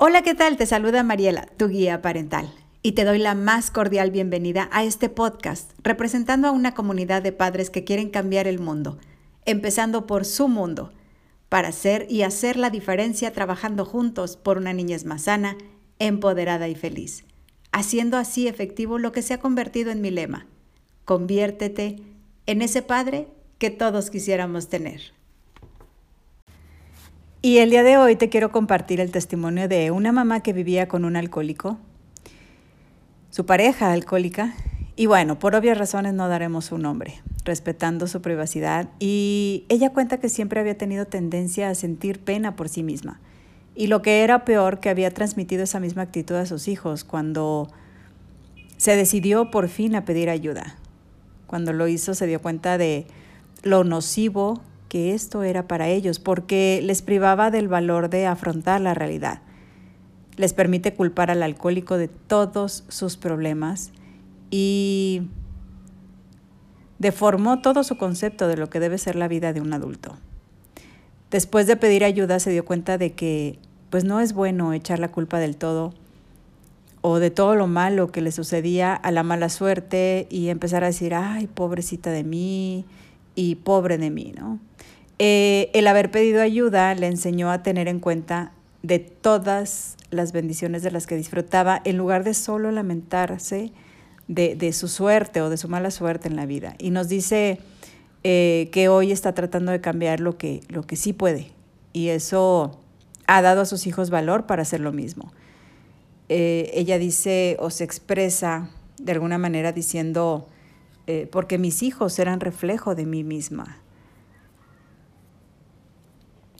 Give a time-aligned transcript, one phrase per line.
[0.00, 0.56] Hola, ¿qué tal?
[0.56, 2.54] Te saluda Mariela, tu guía parental,
[2.84, 7.32] y te doy la más cordial bienvenida a este podcast, representando a una comunidad de
[7.32, 8.96] padres que quieren cambiar el mundo,
[9.44, 10.92] empezando por su mundo,
[11.48, 15.56] para hacer y hacer la diferencia trabajando juntos por una niñez más sana,
[15.98, 17.24] empoderada y feliz,
[17.72, 20.46] haciendo así efectivo lo que se ha convertido en mi lema,
[21.06, 21.96] conviértete
[22.46, 23.26] en ese padre
[23.58, 25.17] que todos quisiéramos tener.
[27.40, 30.88] Y el día de hoy te quiero compartir el testimonio de una mamá que vivía
[30.88, 31.78] con un alcohólico,
[33.30, 34.54] su pareja alcohólica,
[34.96, 40.18] y bueno, por obvias razones no daremos su nombre, respetando su privacidad, y ella cuenta
[40.18, 43.20] que siempre había tenido tendencia a sentir pena por sí misma,
[43.76, 47.68] y lo que era peor, que había transmitido esa misma actitud a sus hijos cuando
[48.78, 50.74] se decidió por fin a pedir ayuda.
[51.46, 53.06] Cuando lo hizo se dio cuenta de
[53.62, 58.94] lo nocivo que esto era para ellos, porque les privaba del valor de afrontar la
[58.94, 59.42] realidad.
[60.36, 63.92] Les permite culpar al alcohólico de todos sus problemas
[64.50, 65.22] y
[66.98, 70.16] deformó todo su concepto de lo que debe ser la vida de un adulto.
[71.30, 73.58] Después de pedir ayuda se dio cuenta de que
[73.90, 75.92] pues no es bueno echar la culpa del todo
[77.00, 80.88] o de todo lo malo que le sucedía a la mala suerte y empezar a
[80.88, 82.84] decir, ay, pobrecita de mí
[83.38, 84.58] y pobre de mí, ¿no?
[85.20, 88.50] Eh, el haber pedido ayuda le enseñó a tener en cuenta
[88.82, 93.70] de todas las bendiciones de las que disfrutaba, en lugar de solo lamentarse
[94.26, 96.74] de, su suerte o de su mala suerte en la vida.
[96.80, 97.60] Y nos dice
[98.24, 101.52] eh, que hoy está tratando de cambiar lo que, lo que sí puede.
[101.92, 102.80] Y eso
[103.28, 105.32] ha dado a sus hijos valor para hacer lo mismo.
[106.28, 110.48] Eh, ella dice o se expresa de alguna manera diciendo,
[111.30, 113.78] porque mis hijos eran reflejo de mí misma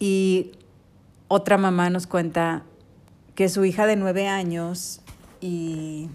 [0.00, 0.52] y
[1.28, 2.64] otra mamá nos cuenta
[3.36, 5.02] que su hija de nueve años
[5.40, 6.08] y,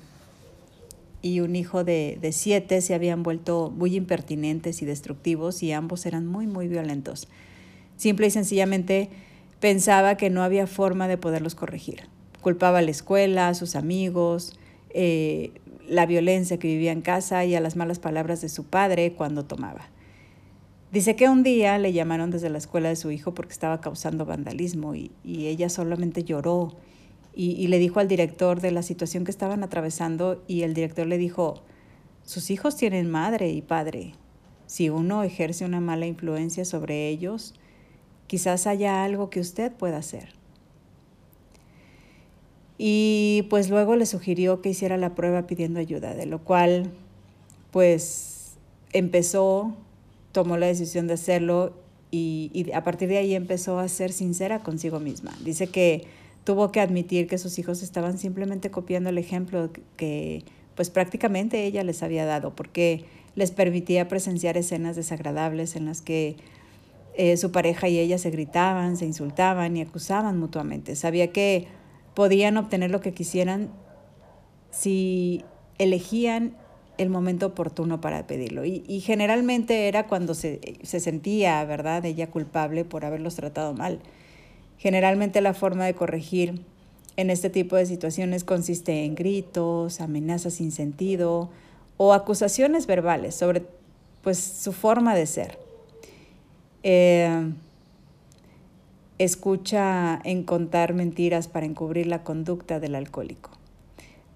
[1.21, 6.05] y un hijo de, de siete se habían vuelto muy impertinentes y destructivos y ambos
[6.05, 7.29] eran muy, muy violentos.
[7.95, 9.09] Simple y sencillamente
[9.59, 12.09] pensaba que no había forma de poderlos corregir.
[12.41, 14.57] Culpaba a la escuela, a sus amigos,
[14.89, 15.53] eh,
[15.87, 19.45] la violencia que vivía en casa y a las malas palabras de su padre cuando
[19.45, 19.89] tomaba.
[20.91, 24.25] Dice que un día le llamaron desde la escuela de su hijo porque estaba causando
[24.25, 26.73] vandalismo y, ella solamente lloró
[27.33, 31.05] y, y, le dijo al director de la situación que estaban atravesando y el director
[31.05, 31.63] le dijo,
[32.23, 34.13] sus hijos tienen madre y padre.
[34.67, 37.53] Si uno ejerce una mala influencia sobre ellos,
[38.27, 40.29] quizás haya algo que usted pueda hacer.
[42.77, 46.91] Y pues luego le sugirió que hiciera la prueba pidiendo ayuda, de lo cual
[47.71, 48.55] pues
[48.91, 49.75] empezó
[50.35, 51.73] tomó la decisión de hacerlo
[52.11, 55.33] y, a partir de ahí empezó a ser sincera consigo misma.
[55.43, 56.03] Dice que
[56.43, 60.43] tuvo que admitir que sus hijos estaban simplemente copiando el ejemplo que
[60.75, 66.35] pues prácticamente ella les había dado, porque les permitía presenciar escenas desagradables en las que
[67.15, 70.97] eh, su pareja y ella se gritaban, se insultaban y acusaban mutuamente.
[70.97, 71.67] Sabía que
[72.15, 73.69] podían obtener lo que quisieran
[74.71, 75.43] si
[75.77, 76.55] elegían
[76.97, 78.63] el momento oportuno para pedirlo.
[78.65, 83.99] Y, generalmente era cuando se, se, sentía, ¿verdad?, ella culpable por haberlos tratado mal.
[84.77, 86.61] Generalmente la forma de corregir
[87.17, 91.49] en este tipo de situaciones consiste en gritos, amenazas sin sentido
[91.97, 93.63] o acusaciones verbales sobre
[94.21, 95.59] pues, su forma de ser.
[96.83, 97.51] Eh,
[99.17, 103.51] escucha en contar mentiras para encubrir la conducta del alcohólico.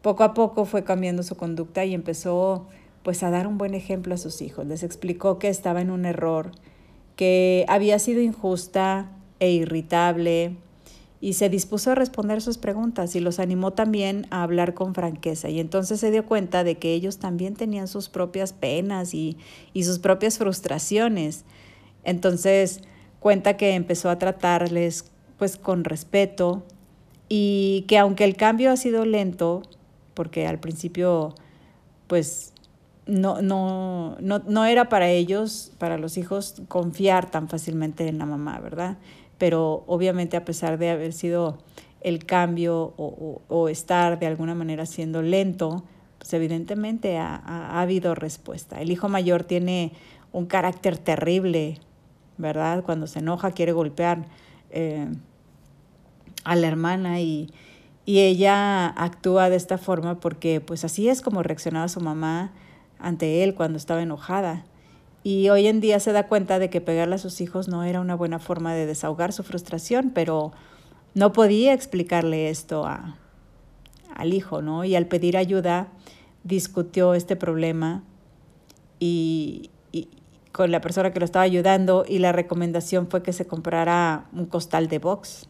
[0.02, 2.68] Poco a poco fue cambiando su conducta y empezó
[3.04, 4.66] pues a dar un buen ejemplo a sus hijos.
[4.66, 6.52] Les explicó que estaba en un error,
[7.16, 10.56] que había sido injusta e irritable
[11.22, 15.50] y se dispuso a responder sus preguntas y los animó también a hablar con franqueza.
[15.50, 19.38] Y entonces se dio cuenta de que ellos también tenían sus propias penas y,
[19.74, 21.44] y sus propias frustraciones.
[22.06, 22.82] Entonces
[23.20, 26.64] cuenta que empezó a tratarles pues con respeto
[27.30, 29.64] y que aunque el cambio ha sido lento,
[30.14, 31.36] porque al principio
[32.08, 32.54] pues
[33.06, 38.26] no, no, no, no era para ellos, para los hijos, confiar tan fácilmente en la
[38.26, 38.98] mamá, ¿verdad?
[39.38, 41.58] Pero obviamente a pesar de haber sido
[42.02, 45.84] el cambio o, o, estar de alguna manera siendo lento,
[46.18, 48.82] pues evidentemente ha, ha, habido respuesta.
[48.82, 49.94] El hijo mayor tiene
[50.32, 51.80] un carácter terrible,
[52.40, 52.84] ¿verdad?
[52.84, 54.26] Cuando se enoja quiere golpear
[54.72, 55.08] eh,
[56.44, 57.52] a la hermana y,
[58.06, 62.52] y ella actúa de esta forma porque pues así es como reaccionaba su mamá
[62.98, 64.66] ante él cuando estaba enojada.
[65.22, 68.00] Y hoy en día se da cuenta de que pegarle a sus hijos no era
[68.00, 70.54] una buena forma de desahogar su frustración, pero
[71.14, 73.18] no podía explicarle esto a,
[74.16, 74.86] al hijo, ¿no?
[74.86, 75.90] Y al pedir ayuda,
[76.44, 78.04] discutió este problema
[79.00, 79.70] y,
[80.52, 84.46] con la persona que lo estaba ayudando y la recomendación fue que se comprara un
[84.46, 85.48] costal de box.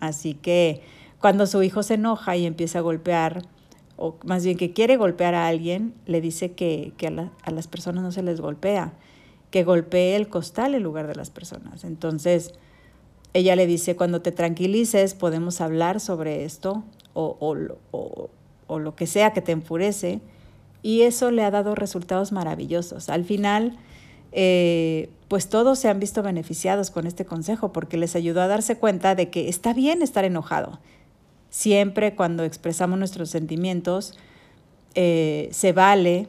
[0.00, 0.82] Así que
[1.20, 3.42] cuando su hijo se enoja y empieza a golpear,
[3.96, 6.94] o más bien que quiere golpear a alguien, le dice que,
[7.44, 8.94] a, las personas no se les golpea,
[9.50, 11.84] que golpee el costal en lugar de las personas.
[11.84, 12.54] Entonces,
[13.34, 16.82] ella le dice, cuando te tranquilices podemos hablar sobre esto
[17.12, 18.30] o, o,
[18.66, 20.20] o, lo que sea que te enfurece.
[20.82, 23.10] Y eso le ha dado resultados maravillosos.
[23.10, 23.76] Al final,
[24.32, 28.76] eh, pues todos se han visto beneficiados con este consejo porque les ayudó a darse
[28.76, 30.78] cuenta de que está bien estar enojado,
[31.50, 34.14] Siempre cuando expresamos nuestros sentimientos,
[34.94, 36.28] eh, se vale,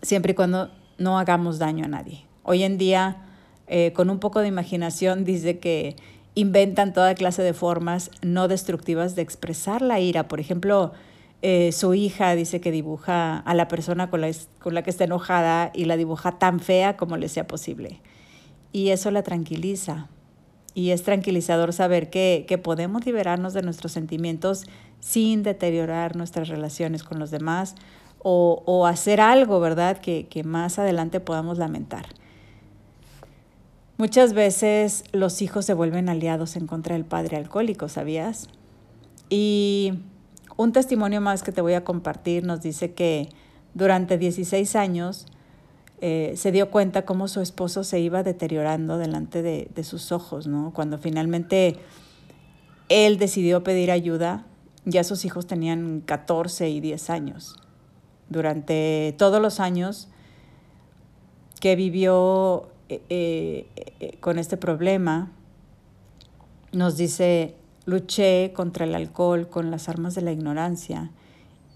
[0.00, 2.24] siempre y cuando no hagamos daño a nadie.
[2.44, 3.18] Hoy en día,
[3.66, 5.96] eh, con un poco de imaginación, dice que
[6.34, 10.28] inventan toda clase de formas no destructivas de expresar la ira.
[10.28, 10.92] Por ejemplo,
[11.42, 14.30] eh, su hija dice que dibuja a la persona con la,
[14.60, 18.00] con la que está enojada y la dibuja tan fea como le sea posible.
[18.70, 20.08] Y eso la tranquiliza
[20.74, 24.64] y es tranquilizador saber que, podemos liberarnos de nuestros sentimientos
[25.00, 27.74] sin deteriorar nuestras relaciones con los demás
[28.24, 32.06] o, hacer algo, ¿verdad?, que, que, más adelante podamos lamentar.
[33.98, 38.48] Muchas veces los hijos se vuelven aliados en contra del padre alcohólico, ¿sabías?
[39.28, 39.94] Y
[40.62, 43.28] un testimonio más que te voy a compartir nos dice que
[43.74, 45.26] durante 16 años,
[46.00, 50.72] eh, se dio cuenta cómo su esposo se iba deteriorando delante de, sus ojos, ¿no?
[50.74, 51.76] Cuando finalmente
[52.88, 54.44] él decidió pedir ayuda,
[54.84, 57.56] ya sus hijos tenían 14 y 10 años.
[58.28, 60.08] Durante todos los años
[61.60, 65.32] que vivió eh, eh, con este problema,
[66.72, 71.10] nos dice, luché contra el alcohol con las armas de la ignorancia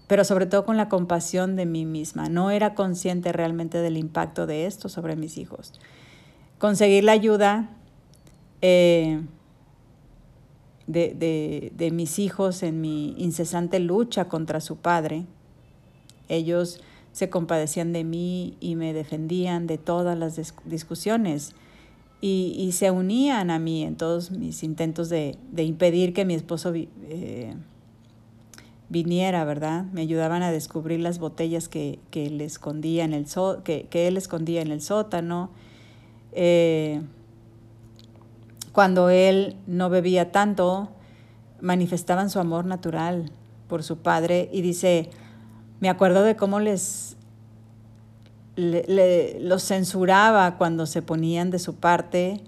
[0.07, 2.29] pero sobre todo con la compasión de mí misma.
[2.29, 5.73] No era consciente realmente del impacto de esto sobre mis hijos.
[6.59, 7.69] Conseguir la ayuda
[8.61, 9.21] eh,
[10.87, 15.25] de, de, mis hijos en mi incesante lucha contra su padre.
[16.29, 16.81] Ellos
[17.11, 21.53] se compadecían de mí y me defendían de todas las discusiones
[22.19, 26.33] y, y, se unían a mí en todos mis intentos de, de impedir que mi
[26.33, 27.53] esposo eh,
[28.89, 29.85] viniera, ¿verdad?
[29.91, 33.27] Me ayudaban a descubrir las botellas que, que, él, escondía en el
[33.63, 35.51] que, que, él escondía en el sótano.
[36.31, 37.01] Eh,
[38.71, 40.89] cuando él no bebía tanto,
[41.61, 43.31] manifestaban su amor natural
[43.67, 45.09] por su padre y dice,
[45.79, 47.17] me acuerdo de cómo les
[48.57, 52.41] los censuraba cuando se ponían de su parte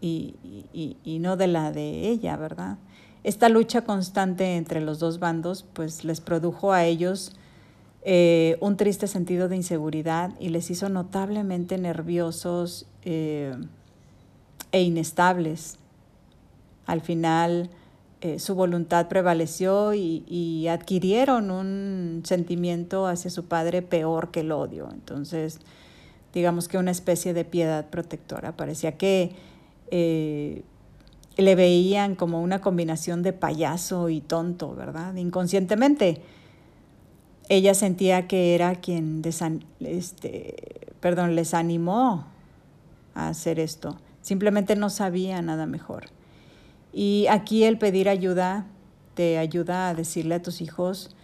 [0.00, 0.34] y,
[0.72, 2.76] y, y no de la de ella, ¿verdad?
[3.24, 7.32] Esta lucha constante entre los dos bandos pues les produjo a ellos
[8.04, 13.54] eh, un triste sentido de inseguridad y les hizo notablemente nerviosos eh,
[14.72, 15.78] e inestables.
[16.84, 17.70] Al final
[18.22, 24.52] eh, su voluntad prevaleció y, y, adquirieron un sentimiento hacia su padre peor que el
[24.52, 24.88] odio.
[24.92, 25.58] Entonces,
[26.32, 28.56] digamos que una especie de piedad protectora.
[28.56, 29.34] Parecía que
[29.90, 35.14] le veían como una combinación de payaso y tonto, ¿verdad?
[35.16, 36.22] Inconscientemente.
[37.48, 39.22] Ella sentía que era quien
[39.80, 42.24] este, perdón, les animó
[43.14, 43.98] a hacer esto.
[44.22, 46.04] Simplemente no sabía nada mejor.
[46.92, 48.66] Y aquí el pedir ayuda
[49.14, 51.14] te ayuda a decirle a tus hijos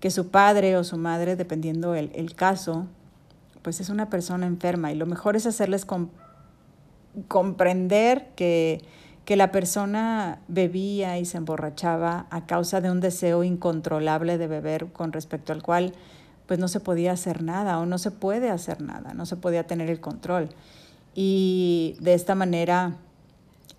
[0.00, 2.86] que su padre o su madre, dependiendo el, el caso,
[3.62, 5.86] pues es una persona enferma y lo mejor es hacerles
[7.26, 8.82] comprender que
[9.28, 14.86] que la persona bebía y se emborrachaba a causa de un deseo incontrolable de beber
[14.86, 15.92] con respecto al cual
[16.46, 19.66] pues no se podía hacer nada o no se puede hacer nada, no se podía
[19.66, 20.48] tener el control.
[21.14, 22.96] Y de esta manera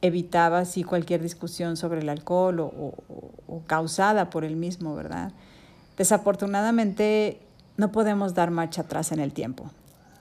[0.02, 2.94] evitaba así cualquier discusión sobre el alcohol o,
[3.48, 5.34] o causada por el mismo, ¿verdad?
[5.98, 7.40] Desafortunadamente
[7.78, 9.70] no podemos dar marcha atrás en el tiempo.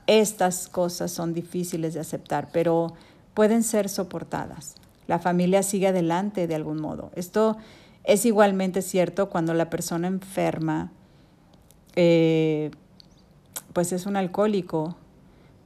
[0.06, 2.94] Estas cosas son difíciles de aceptar, pero
[3.34, 4.74] pueden ser soportadas
[5.08, 7.10] la familia sigue adelante de algún modo.
[7.16, 7.56] Esto
[8.04, 10.92] es igualmente cierto cuando la persona enferma,
[11.96, 12.70] eh,
[13.72, 14.96] pues es un alcohólico.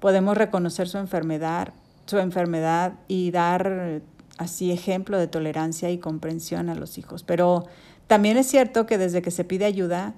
[0.01, 1.75] Podemos reconocer su enfermedad,
[2.07, 4.03] su enfermedad y dar
[4.39, 7.23] así ejemplo de tolerancia y comprensión a los hijos.
[7.23, 7.67] Pero
[8.07, 10.15] también es cierto que desde que se pide ayuda,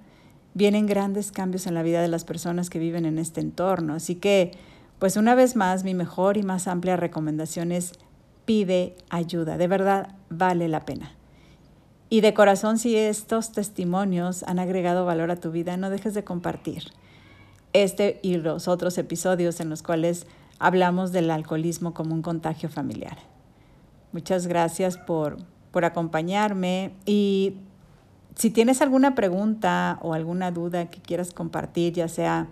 [0.54, 3.94] vienen grandes cambios en la vida de las personas que viven en este entorno.
[3.94, 4.52] Así que,
[4.98, 7.92] pues una vez más, mi mejor y más amplia recomendación es
[8.44, 9.56] pide ayuda.
[9.56, 11.12] De verdad, vale la pena.
[12.08, 16.22] Y de corazón, si estos testimonios han agregado valor a tu vida, no dejes de
[16.24, 16.84] compartir
[17.72, 20.26] este y los otros episodios en los cuales
[20.58, 23.18] hablamos del alcoholismo como un contagio familiar.
[24.12, 25.36] Muchas gracias por,
[25.70, 27.56] por acompañarme y
[28.34, 32.48] si tienes alguna pregunta o alguna duda que quieras compartir, ya sea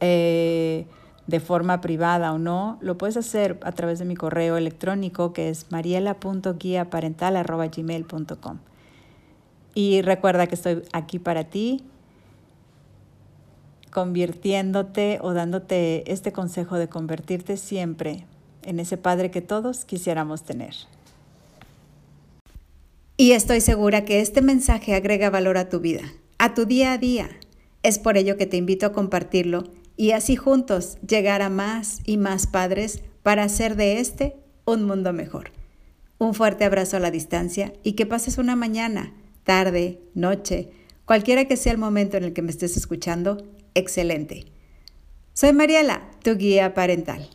[0.00, 0.86] eh,
[1.26, 5.48] de forma privada o no, lo puedes hacer a través de mi correo electrónico que
[5.48, 8.58] es mariela.guiaparental.gmail.com.
[9.74, 11.82] Y recuerda que estoy aquí para ti,
[13.94, 18.26] convirtiéndote o dándote este consejo de convertirte siempre
[18.64, 20.74] en ese padre que todos quisiéramos tener.
[23.16, 26.02] Y estoy segura que este mensaje agrega valor a tu vida,
[26.38, 27.30] a tu día a día.
[27.84, 29.64] Es por ello que te invito a compartirlo
[29.96, 35.12] y así juntos llegar a más y más padres para hacer de este un mundo
[35.12, 35.52] mejor.
[36.18, 40.70] Un fuerte abrazo a la distancia y que pases una mañana, tarde, noche,
[41.04, 44.46] cualquiera que sea el momento en el que me estés escuchando, excelente.
[45.32, 47.28] Soy Mariela, tu guía parental.